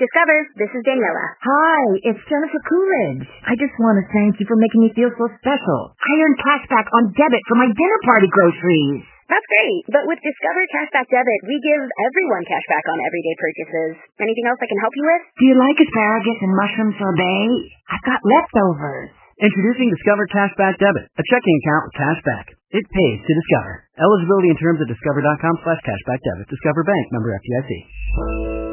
[0.00, 1.26] Discover, this is Daniela.
[1.44, 3.28] Hi, it's Jennifer Coolidge.
[3.44, 5.80] I just want to thank you for making me feel so special.
[6.00, 9.04] I earned cashback on debit for my dinner party groceries.
[9.28, 9.84] That's great.
[9.92, 13.92] But with Discover Cashback Debit, we give everyone cashback on everyday purchases.
[14.16, 15.22] Anything else I can help you with?
[15.40, 17.48] Do you like asparagus and mushroom sorbet?
[17.92, 19.12] I've got leftovers.
[19.44, 22.46] Introducing Discover Cashback Debit, a checking account with cashback.
[22.76, 23.74] It pays to Discover.
[24.00, 26.48] Eligibility and terms at discover.com slash cashback debit.
[26.48, 28.71] Discover Bank, member FDIC.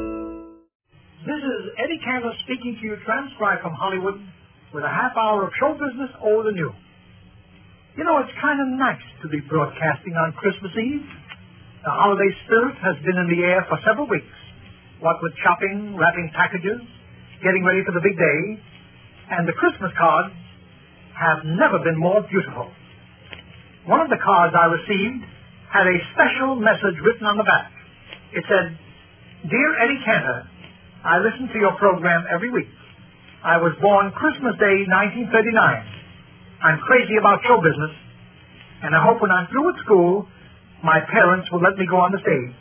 [2.03, 4.19] Cantor speaking to you transcribed from Hollywood
[4.73, 6.71] with a half hour of show business old and new.
[7.97, 11.05] You know, it's kind of nice to be broadcasting on Christmas Eve.
[11.83, 14.35] The holiday spirit has been in the air for several weeks,
[14.99, 16.79] what with shopping, wrapping packages,
[17.43, 18.39] getting ready for the big day,
[19.31, 20.35] and the Christmas cards
[21.15, 22.71] have never been more beautiful.
[23.87, 25.23] One of the cards I received
[25.71, 27.71] had a special message written on the back.
[28.33, 28.77] It said,
[29.49, 30.48] Dear Eddie Cantor,
[30.99, 32.67] I listen to your program every week.
[33.39, 34.83] I was born Christmas Day,
[35.31, 35.31] 1939.
[36.59, 37.95] I'm crazy about show business,
[38.83, 40.27] and I hope when I'm through with school,
[40.83, 42.51] my parents will let me go on the stage.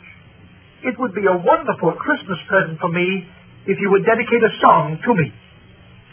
[0.87, 3.27] It would be a wonderful Christmas present for me
[3.67, 5.35] if you would dedicate a song to me.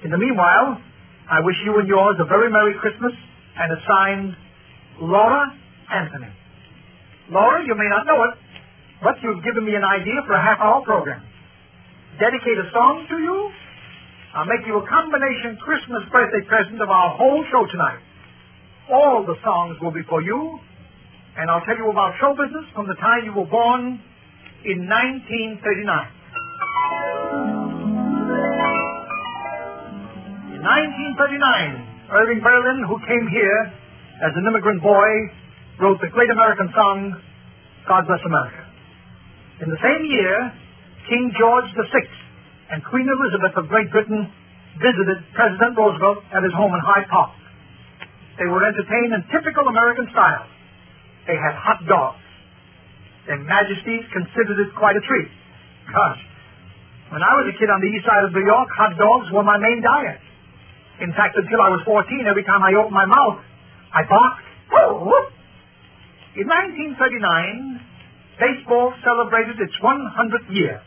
[0.03, 0.83] In the meanwhile,
[1.31, 3.15] I wish you and yours a very Merry Christmas,
[3.55, 4.35] and it's signed
[4.99, 5.47] Laura
[5.95, 6.35] Anthony.
[7.31, 8.35] Laura, you may not know it,
[8.99, 11.23] but you've given me an idea for a half-hour program
[12.19, 13.53] dedicate a song to you.
[14.35, 18.01] I'll make you a combination Christmas birthday present of our whole show tonight.
[18.93, 20.59] All the songs will be for you,
[21.37, 24.01] and I'll tell you about show business from the time you were born
[24.65, 26.17] in 1939.
[30.57, 33.61] In 1939, Irving Berlin, who came here
[34.25, 35.09] as an immigrant boy,
[35.81, 37.13] wrote the great American song,
[37.89, 38.65] God Bless America.
[39.61, 40.53] In the same year,
[41.09, 42.07] King George VI
[42.75, 44.27] and Queen Elizabeth of Great Britain
[44.83, 47.33] visited President Roosevelt at his home in Hyde Park.
[48.39, 50.47] They were entertained in typical American style.
[51.27, 52.21] They had hot dogs.
[53.27, 55.31] Their majesties considered it quite a treat.
[55.91, 56.23] Gosh,
[57.11, 59.47] when I was a kid on the east side of New York, hot dogs were
[59.47, 60.21] my main diet.
[61.01, 63.39] In fact, until I was 14, every time I opened my mouth,
[63.95, 64.47] I barked.
[66.37, 67.81] In 1939,
[68.37, 70.83] baseball celebrated its 100th year.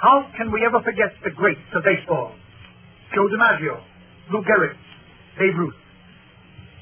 [0.00, 2.32] How can we ever forget the greats of baseball?
[3.12, 3.76] Joe DiMaggio,
[4.32, 4.72] Lou Gehrig,
[5.36, 5.76] Babe Ruth.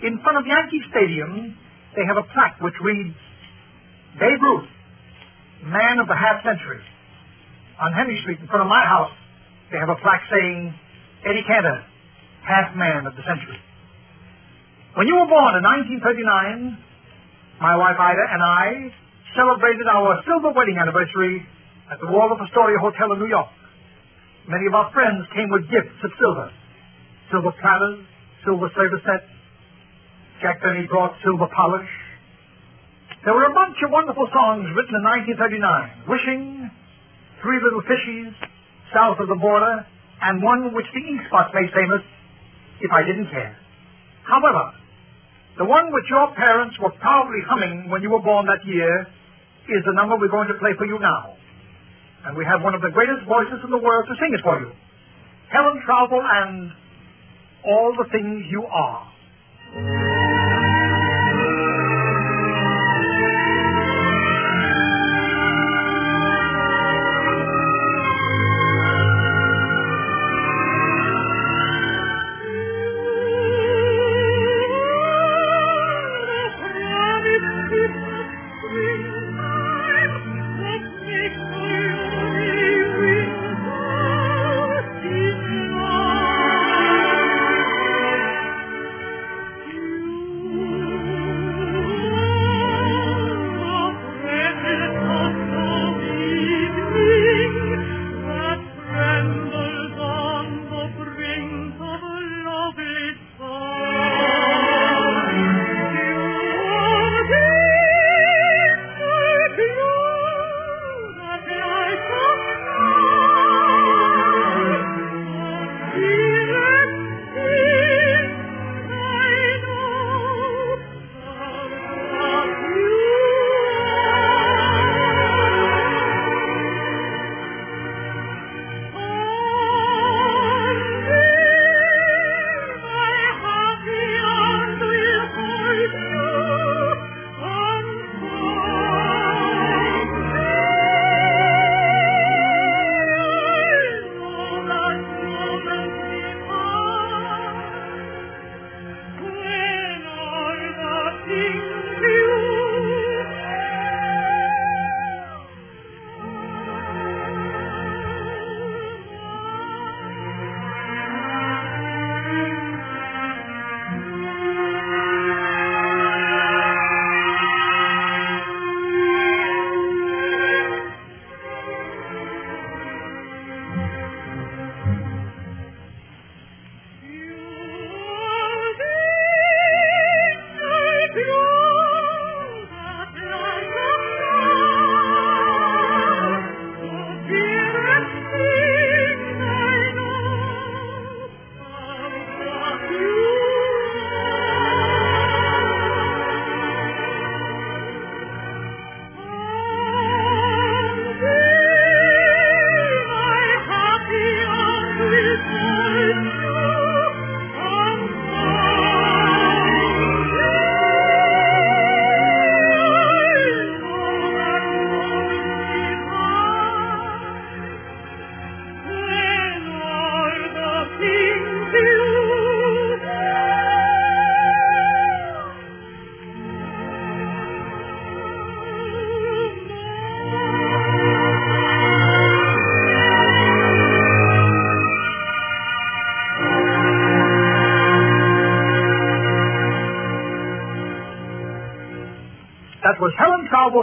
[0.06, 1.58] In front of Yankee Stadium,
[1.98, 3.18] they have a plaque which reads,
[4.22, 4.70] Babe Ruth,
[5.66, 6.78] man of the half century.
[7.82, 9.10] On Henry Street, in front of my house,
[9.72, 10.74] they have a plaque saying,
[11.26, 11.82] Eddie Cantor,
[12.46, 13.58] half man of the century.
[14.94, 15.66] When you were born in
[16.06, 16.78] 1939,
[17.58, 18.94] my wife Ida and I
[19.34, 21.42] celebrated our silver wedding anniversary
[21.90, 23.48] at the wall Waldorf Astoria Hotel in New York.
[24.48, 26.52] Many of our friends came with gifts of silver.
[27.32, 28.04] Silver platters,
[28.44, 29.28] silver service sets.
[30.40, 31.88] Jack Benny brought silver polish.
[33.24, 35.04] There were a bunch of wonderful songs written in
[35.36, 36.08] 1939.
[36.08, 36.70] Wishing,
[37.42, 38.32] Three Little Fishies,
[38.94, 39.84] South of the Border,
[40.22, 42.04] and one which the Spot made famous,
[42.80, 43.56] If I Didn't Care.
[44.24, 44.72] However,
[45.58, 49.08] the one which your parents were proudly humming when you were born that year
[49.68, 51.36] is the number we're going to play for you now.
[52.26, 54.58] And we have one of the greatest voices in the world to sing it for
[54.60, 54.72] you.
[55.50, 56.72] Helen Traubel and
[57.64, 59.12] All the Things You Are.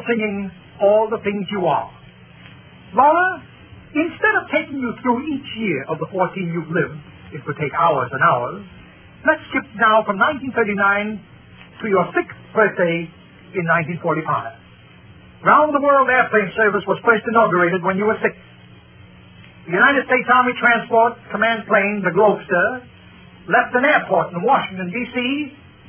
[0.03, 0.51] Singing
[0.81, 1.91] All the Things You Are.
[2.93, 3.43] Laura,
[3.95, 6.99] instead of taking you through each year of the 14 you've lived,
[7.31, 8.63] it would take hours and hours,
[9.27, 11.19] let's skip now from 1939
[11.81, 13.07] to your sixth birthday
[13.55, 13.63] in
[13.99, 15.43] 1945.
[15.43, 18.33] Round the World Airplane Service was first inaugurated when you were six.
[19.67, 22.85] The United States Army Transport Command plane, the Globester,
[23.49, 25.17] left an airport in Washington, D.C.,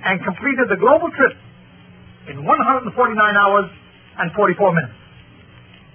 [0.04, 1.32] and completed the global trip
[2.28, 2.92] in 149
[3.36, 3.70] hours
[4.18, 4.96] and 44 minutes.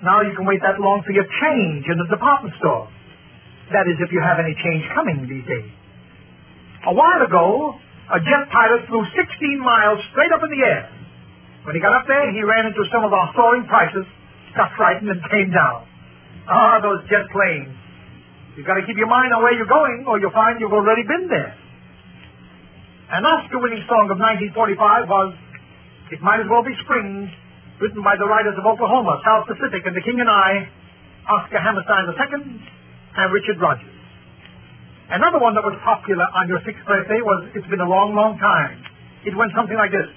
[0.02, 2.90] Now you can wait that long for your change in the department store.
[3.72, 5.70] That is, if you have any change coming these days.
[6.90, 7.78] A while ago,
[8.10, 9.22] a jet pilot flew 16
[9.62, 10.90] miles straight up in the air.
[11.64, 14.04] When he got up there, he ran into some of our soaring prices,
[14.58, 15.86] got frightened, and came down.
[16.50, 17.78] Ah, those jet planes.
[18.58, 21.04] You've got to keep your mind on where you're going, or you'll find you've already
[21.06, 21.56] been there.
[23.14, 25.36] An Oscar-winning song of 1945 was
[26.12, 27.30] "It Might As Well Be Spring,"
[27.82, 30.70] written by the writers of Oklahoma, South Pacific, and The King and I,
[31.28, 32.62] Oscar Hammerstein II,
[33.18, 33.98] and Richard Rodgers.
[35.10, 38.38] Another one that was popular on your sixth birthday was "It's Been a Long, Long
[38.38, 38.86] Time."
[39.26, 40.08] It went something like this: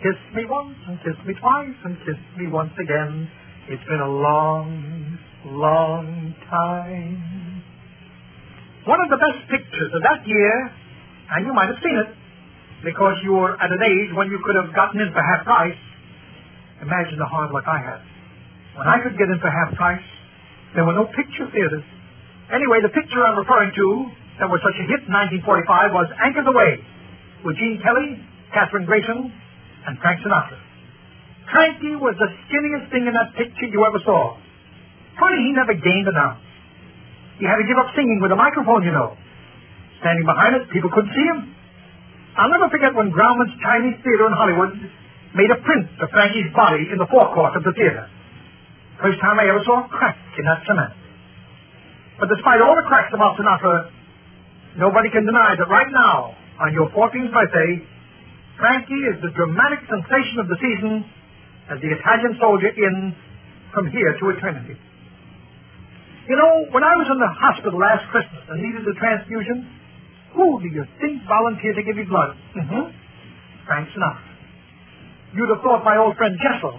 [0.00, 3.28] Kiss me once and kiss me twice and kiss me once again.
[3.68, 7.62] It's been a long, long time.
[8.84, 10.70] One of the best pictures of that year,
[11.32, 12.10] and you might have seen it,
[12.84, 15.76] because you were at an age when you could have gotten in for half price.
[16.84, 18.00] Imagine the hard luck I had.
[18.76, 20.04] When I could get in for half price,
[20.76, 21.86] there were no picture theaters.
[22.52, 23.86] Anyway, the picture I'm referring to
[24.44, 25.12] that was such a hit in
[25.48, 26.76] 1945 was Anchors Aweigh
[27.46, 28.20] with Gene Kelly,
[28.52, 29.32] Kathryn Grayson,
[29.88, 30.60] and Frank Sinatra.
[31.48, 34.36] Frankie was the skinniest thing in that picture you ever saw.
[35.16, 36.44] Funny, he never gained an ounce.
[37.38, 39.16] He had to give up singing with a microphone, you know.
[40.04, 41.54] Standing behind it, people couldn't see him.
[42.36, 44.74] I'll never forget when Grauman's Chinese Theater in Hollywood
[45.34, 48.06] made a print of Frankie's body in the forecourt of the theater.
[49.02, 50.94] First time I ever saw a crack in that cement.
[52.22, 53.90] But despite all the cracks about Sinatra,
[54.78, 57.82] nobody can deny that right now, on your 14th birthday,
[58.54, 61.02] Frankie is the dramatic sensation of the season
[61.74, 63.10] as the Italian soldier in
[63.74, 64.78] From Here to Eternity.
[66.30, 69.66] You know, when I was in the hospital last Christmas and needed a transfusion,
[70.38, 72.38] who do you think volunteered to give me blood?
[72.54, 72.94] Mm-hmm.
[73.66, 74.33] Frank Sinatra.
[75.34, 76.78] You'd have thought my old friend Jessel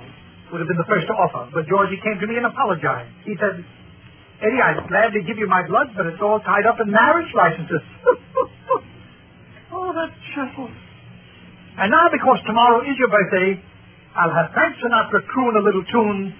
[0.51, 3.11] would have been the first to offer, but Georgie came to me and apologized.
[3.27, 3.59] He said,
[4.39, 7.83] Eddie, I'd gladly give you my blood, but it's all tied up in marriage licenses.
[9.75, 10.71] oh, that Jessel.
[11.77, 13.59] And now, because tomorrow is your birthday,
[14.15, 16.31] I'll have Frank Sinatra croon a little tune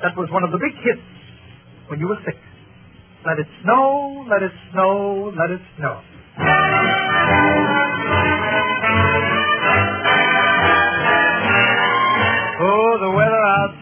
[0.00, 1.04] that was one of the big hits
[1.88, 2.36] when you were sick.
[3.26, 6.00] Let it snow, let it snow, let it snow.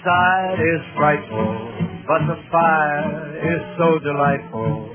[0.01, 1.49] Outside is frightful,
[2.09, 4.93] but the fire is so delightful.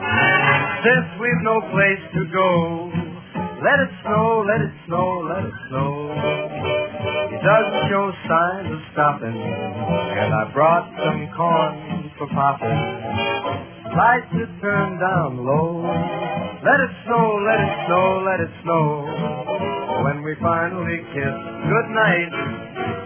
[0.81, 2.50] Since we've no place to go,
[3.62, 5.89] let it snow, let it snow, let it snow.
[7.38, 12.81] It doesn't show signs of stopping, and I brought some corn for popping.
[13.95, 15.85] Lights are turned down low.
[16.65, 18.85] Let it snow, let it snow, let it snow.
[20.03, 21.35] When we finally kiss
[21.69, 22.65] goodnight,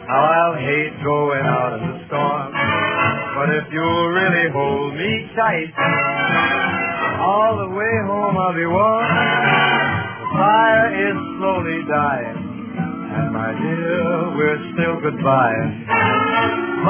[0.10, 2.50] I'll hate going out in the storm.
[2.50, 5.70] But if you'll really hold me tight,
[7.22, 9.06] all the way home I'll be warm.
[9.06, 15.62] The fire is slowly dying, and my dear, we're still goodbye.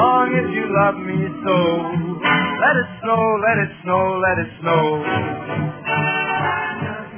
[0.00, 1.56] Long as you love me so,
[2.24, 5.04] let it snow, let it snow, let it snow.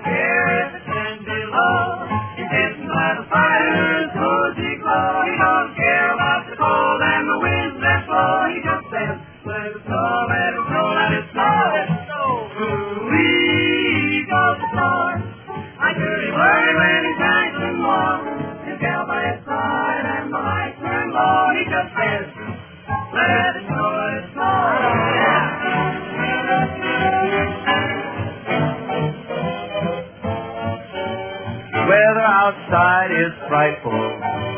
[0.02, 3.91] Here is the tender love, you kissed by the fire's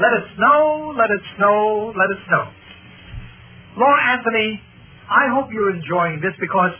[0.00, 2.44] Let It Snow, Let It Snow, Let It Snow.
[3.76, 4.56] Laura Anthony,
[5.12, 6.72] I hope you're enjoying this because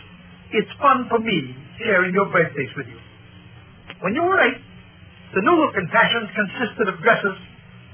[0.49, 2.97] it's fun for me sharing your birthdays with you.
[4.01, 4.57] When you were eight,
[5.37, 7.37] the new look and fashions consisted of dresses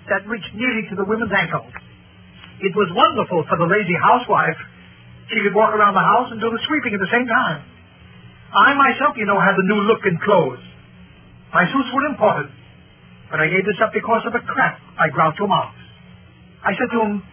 [0.07, 1.75] that reached nearly to the women's ankles.
[2.63, 4.57] It was wonderful for the lazy housewife.
[5.27, 7.67] She could walk around the house and do the sweeping at the same time.
[8.55, 10.63] I myself, you know, had the new look in clothes.
[11.51, 12.47] My suits were imported,
[13.31, 15.75] but I gave this up because of a crack by Groucho Marx.
[16.63, 17.23] I said to him,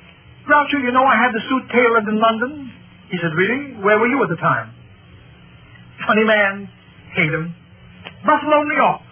[0.46, 2.72] Groucho, you know I had the suit tailored in London.
[3.10, 3.78] He said, really?
[3.82, 4.74] Where were you at the time?
[6.06, 6.68] Funny man.
[7.14, 7.54] Hate him.
[8.26, 9.04] Buffalo, New York,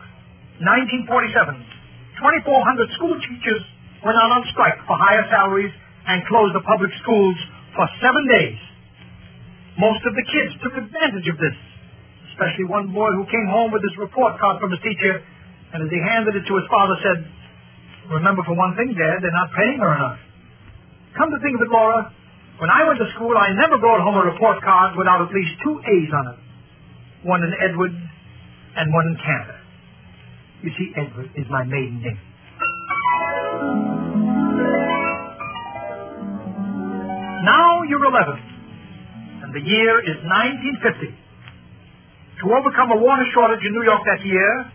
[1.07, 1.73] 1947.
[2.19, 3.63] 2,400 school teachers
[4.05, 5.73] went out on strike for higher salaries
[6.07, 7.37] and closed the public schools
[7.79, 8.59] for seven days.
[9.79, 11.57] Most of the kids took advantage of this,
[12.35, 15.23] especially one boy who came home with his report card from his teacher,
[15.73, 17.19] and as he handed it to his father said,
[18.13, 20.19] Remember for one thing, Dad, they're not paying her enough.
[21.17, 22.13] Come to think of it, Laura,
[22.59, 25.57] when I went to school, I never brought home a report card without at least
[25.65, 26.39] two A's on it.
[27.25, 29.57] One in Edward and one in Canada.
[30.63, 32.21] You see, Edward is my maiden name.
[37.43, 41.19] Now you're 11, and the year is 1950.
[42.43, 44.71] To overcome a water shortage in New York that year,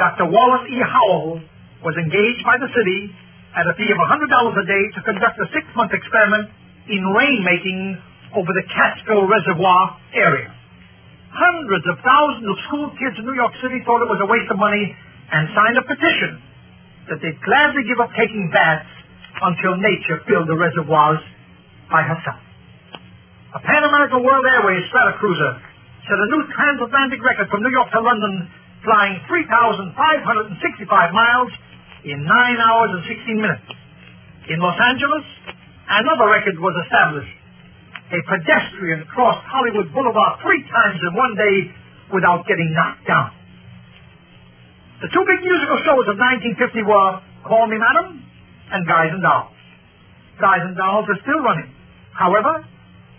[0.00, 0.32] Dr.
[0.32, 0.80] Wallace E.
[0.80, 1.44] Howell
[1.84, 3.12] was engaged by the city
[3.52, 6.48] at a fee of $100 a day to conduct a six-month experiment
[6.88, 8.00] in rainmaking
[8.32, 10.48] over the Catskill Reservoir area.
[11.36, 14.48] Hundreds of thousands of school kids in New York City thought it was a waste
[14.48, 14.96] of money
[15.30, 16.40] and signed a petition
[17.12, 18.88] that they'd gladly give up taking baths
[19.44, 21.20] until nature filled the reservoirs
[21.92, 22.40] by herself.
[23.52, 25.52] A Pan American World Airways Stratocruiser
[26.06, 28.48] set a new transatlantic record from New York to London,
[28.84, 31.50] flying 3,565 miles
[32.04, 32.30] in 9
[32.64, 33.68] hours and 16 minutes.
[34.48, 35.26] In Los Angeles,
[35.88, 37.36] another record was established.
[38.10, 41.56] A pedestrian crossed Hollywood Boulevard three times in one day
[42.10, 43.30] without getting knocked down.
[45.00, 47.10] The two big musical shows of 1950 were
[47.46, 48.20] Call Me Madam
[48.72, 49.54] and Guys and Dolls.
[50.40, 51.70] Guys and Dolls are still running.
[52.12, 52.66] However,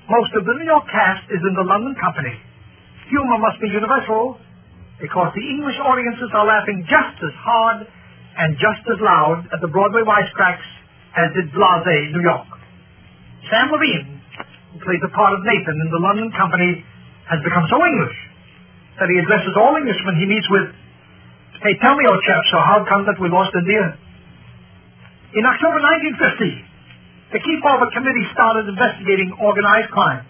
[0.09, 2.35] most of the New York cast is in the London company.
[3.09, 4.37] Humor must be universal
[5.01, 7.89] because the English audiences are laughing just as hard
[8.37, 10.67] and just as loud at the Broadway wisecracks
[11.17, 12.47] as did Blase New York.
[13.49, 14.21] Sam Levene,
[14.71, 16.85] who plays the part of Nathan in the London company,
[17.27, 18.15] has become so English
[19.01, 20.71] that he addresses all Englishmen he meets with,
[21.61, 23.93] Hey, tell me, old chap, so how come that we lost India?
[25.37, 25.77] In October
[26.09, 30.25] 1950, the Kefauver Committee started investigating organized crime.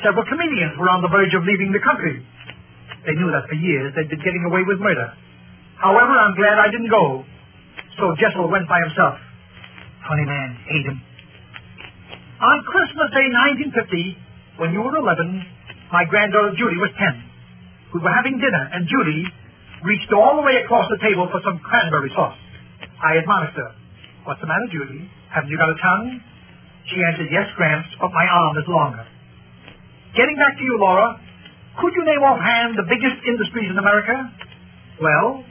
[0.00, 2.22] Several comedians were on the verge of leaving the country.
[3.08, 5.08] They knew that for years they'd been getting away with murder.
[5.80, 7.24] However, I'm glad I didn't go.
[7.96, 9.16] So Jessel went by himself.
[10.04, 11.00] Funny man, hate him.
[12.38, 13.26] On Christmas Day
[13.72, 15.08] 1950, when you were 11,
[15.88, 17.96] my granddaughter Judy was 10.
[17.96, 19.24] We were having dinner, and Judy
[19.88, 22.36] reached all the way across the table for some cranberry sauce.
[23.00, 23.72] I admonished her.
[24.28, 25.08] What's the matter, Judy?
[25.32, 26.20] Haven't you got a tongue?
[26.92, 29.04] She answered, yes, Gramps, but my arm is longer.
[30.12, 31.20] Getting back to you, Laura,
[31.78, 34.14] could you name offhand the biggest industries in America?
[35.00, 35.46] Well,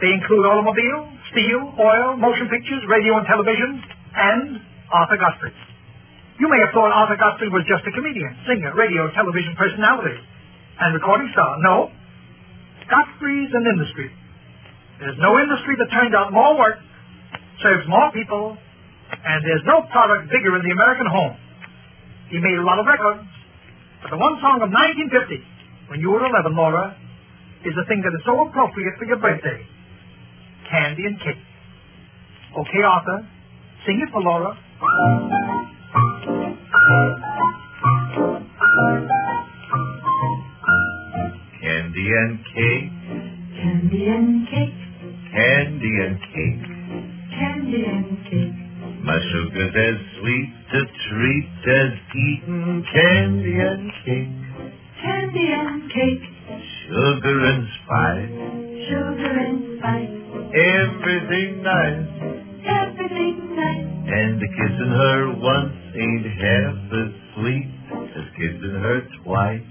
[0.00, 3.80] they include automobile, steel, oil, motion pictures, radio and television,
[4.16, 4.60] and
[4.92, 5.52] Arthur Godfrey.
[6.40, 10.16] You may have thought Arthur Godfrey was just a comedian, singer, radio, television personality,
[10.80, 11.60] and recording star.
[11.60, 11.92] No.
[12.88, 14.08] Godfrey's an industry.
[15.00, 16.80] There's no industry that turns out more work,
[17.60, 18.56] serves more people,
[19.12, 21.36] and there's no product bigger in the American home.
[22.28, 23.24] He made a lot of records,
[24.02, 25.44] but the one song of 1950,
[25.90, 26.96] when you were 11, Laura,
[27.64, 29.58] is a thing that is so appropriate for your birthday.
[30.70, 31.42] Candy and cake.
[32.56, 33.26] Okay, Arthur,
[33.84, 34.54] sing it for Laura.
[41.60, 42.90] Candy and cake,
[43.60, 44.78] Candy and cake,
[45.34, 46.64] candy and cake.
[47.34, 49.04] candy and cake.
[49.04, 54.49] My sugar's as sweet a treat as eating candy and cake.
[55.02, 56.24] Candy and cake,
[56.86, 58.34] Sugar and spice,
[58.88, 60.20] sugar and spice,
[60.52, 62.08] everything nice.
[62.66, 63.86] everything nice.
[64.10, 67.70] And kissing her once ain't half as sweet
[68.18, 69.62] as kissing her twice.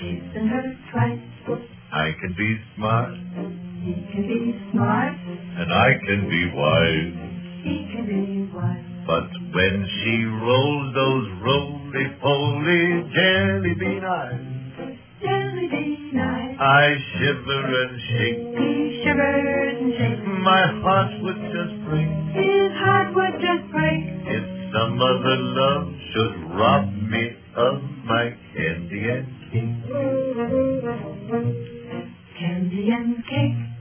[0.00, 1.60] Kissing her twice.
[1.92, 3.12] I can be smart
[3.84, 5.14] He can be smart.
[5.14, 7.16] and I can be wise.
[7.62, 8.84] He can be wise.
[9.06, 12.84] But when she rolls those roly-poly
[13.14, 14.53] jelly bean eyes, Jelly bean eyes.
[15.56, 18.38] I shiver and shake.
[18.58, 20.22] He shivers and shakes.
[20.42, 24.02] My heart would just break His heart would just break.
[24.34, 29.94] if some other love should rob me of my candy and cake.
[32.38, 33.73] Candy and cake.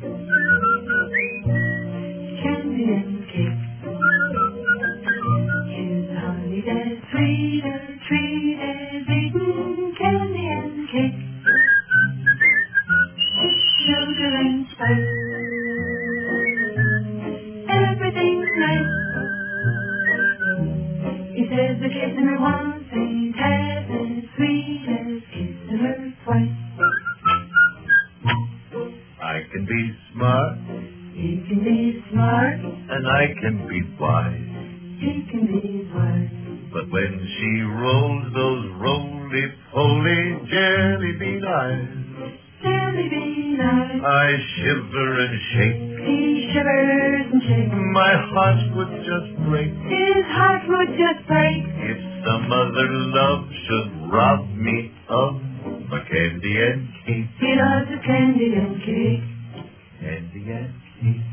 [60.64, 61.28] And cake,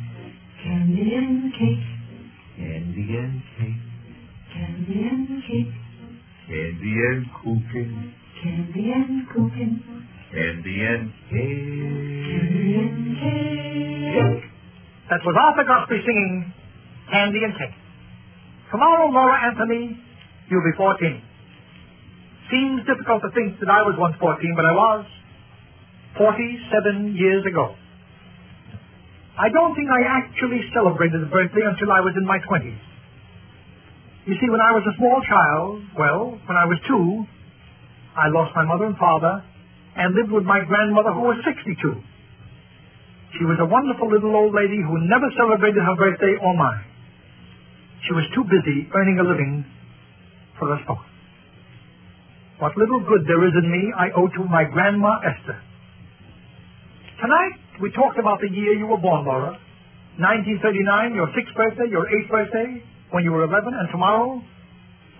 [0.62, 1.86] Candy and cake.
[2.56, 3.82] candy and cake,
[4.52, 5.74] Candy and cake.
[6.46, 9.72] candy and cooking, Candy and cooking.
[10.34, 12.10] candy and cake.
[12.26, 14.44] Candy and cake.
[15.10, 16.52] That was Arthur Godfrey singing
[17.10, 17.74] Candy and Cake.
[18.70, 19.98] Tomorrow, Laura Anthony,
[20.48, 21.22] you'll be 14.
[22.50, 25.06] Seems difficult to think that I was once 14, but I was
[26.18, 27.74] 47 years ago.
[29.38, 32.82] I don't think I actually celebrated the birthday until I was in my 20s.
[34.26, 37.24] You see, when I was a small child, well, when I was two,
[38.16, 39.42] I lost my mother and father
[39.96, 41.74] and lived with my grandmother who was 62.
[43.38, 46.84] She was a wonderful little old lady who never celebrated her birthday or mine.
[48.06, 49.64] She was too busy earning a living
[50.58, 51.06] for us both.
[52.58, 55.56] What little good there is in me, I owe to my grandma Esther.
[57.22, 59.56] Tonight, we talked about the year you were born, Laura.
[60.20, 64.42] 1939, your sixth birthday, your eighth birthday, when you were 11, and tomorrow,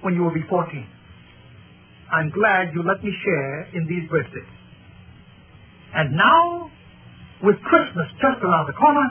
[0.03, 0.87] when you will be 14.
[2.12, 4.51] I'm glad you let me share in these birthdays.
[5.94, 6.70] And now,
[7.42, 9.09] with Christmas just around the corner,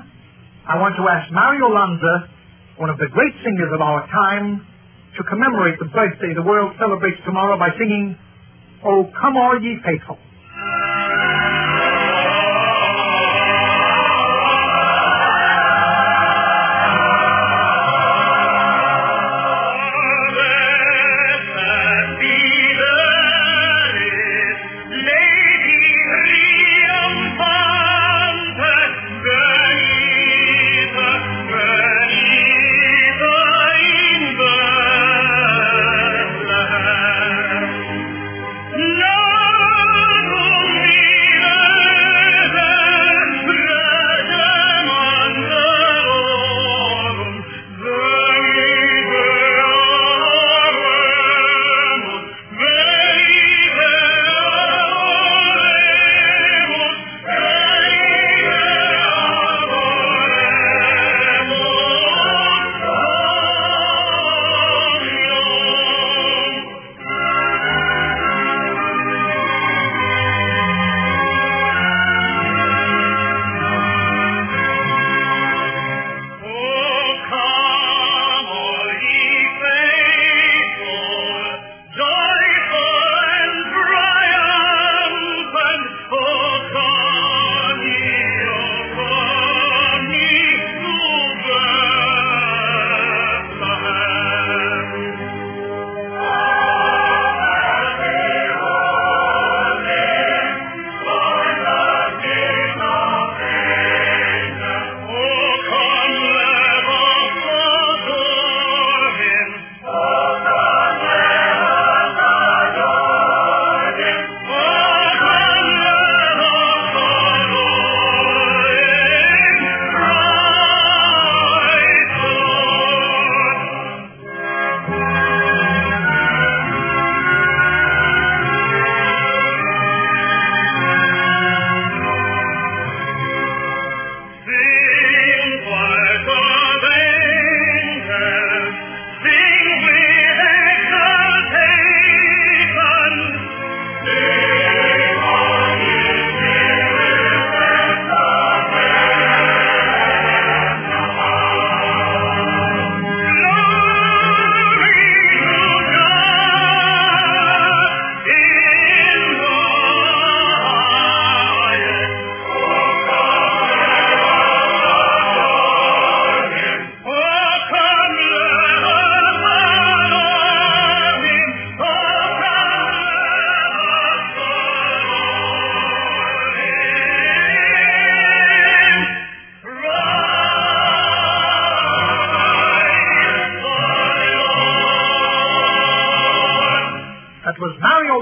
[0.67, 2.29] I want to ask Mario Lanza,
[2.77, 4.61] one of the great singers of our time,
[5.17, 8.15] to commemorate the birthday the world celebrates tomorrow by singing,
[8.85, 10.19] Oh, Come All Ye Faithful.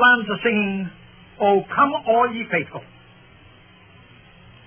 [0.02, 0.90] On to singing,
[1.40, 2.82] Oh, Come All Ye Faithful.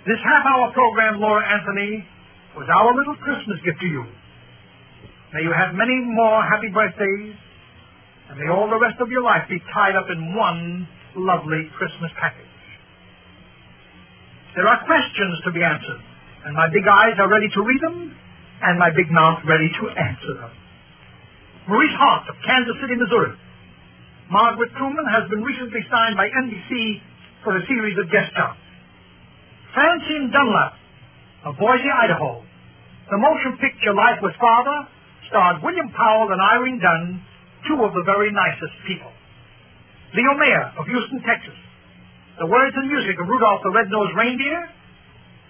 [0.06, 2.06] This half-hour program, Laura Anthony,
[2.56, 4.04] was our little Christmas gift to you.
[5.34, 7.34] May you have many more happy birthdays,
[8.30, 12.10] and may all the rest of your life be tied up in one lovely Christmas
[12.18, 12.46] package.
[14.56, 16.02] There are questions to be answered,
[16.46, 18.14] and my big eyes are ready to read them,
[18.62, 20.52] and my big mouth ready to answer them.
[21.68, 23.36] Maurice Hart of Kansas City, Missouri.
[24.30, 27.02] Margaret Truman has been recently signed by NBC
[27.42, 28.62] for a series of guest jobs.
[29.74, 30.74] Francine Dunlap
[31.50, 32.38] of Boise, Idaho.
[33.10, 34.86] The motion picture Life with Father
[35.26, 37.18] starred William Powell and Irene Dunne,
[37.66, 39.10] two of the very nicest people.
[40.14, 41.58] Leo Mayer of Houston, Texas.
[42.38, 44.62] The words and music of Rudolph the Red-Nosed Reindeer,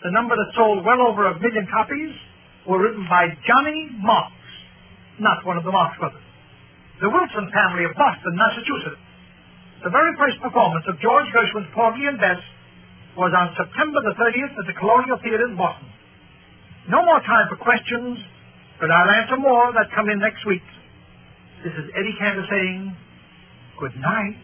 [0.08, 2.16] the number that sold well over a million copies,
[2.64, 4.40] were written by Johnny Marks,
[5.20, 6.29] not one of the Marx brothers.
[7.00, 9.00] The Wilson family of Boston, Massachusetts.
[9.80, 12.36] The very first performance of George Gershwin's Porgy and Bess
[13.16, 15.88] was on September the 30th at the Colonial Theater in Boston.
[16.92, 18.20] No more time for questions,
[18.78, 20.64] but I'll answer more that come in next week.
[21.64, 22.96] This is Eddie Cantor saying
[23.80, 24.36] good night.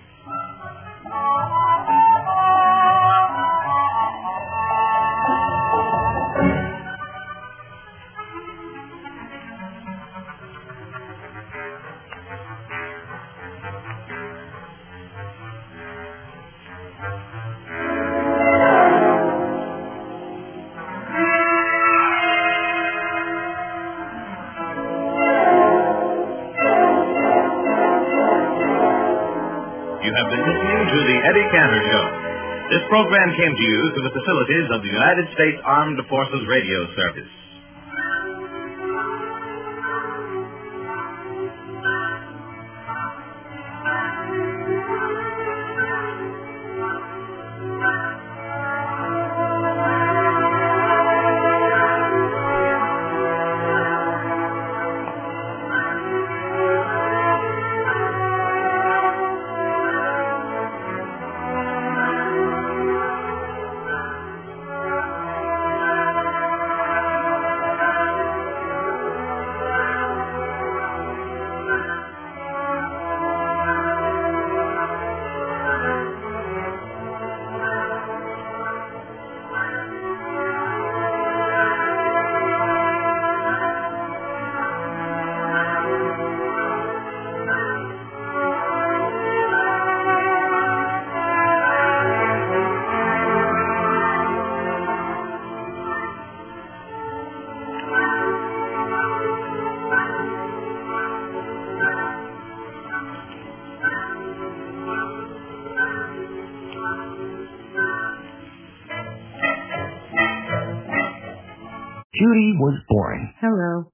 [31.17, 32.07] The Eddie Cantor Show.
[32.77, 36.85] This program came to you through the facilities of the United States Armed Forces Radio
[36.93, 37.31] Service.